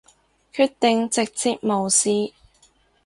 [0.51, 2.33] 決定直接無視